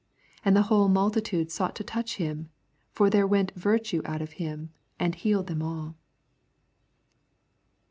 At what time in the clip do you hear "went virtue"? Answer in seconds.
3.27-4.01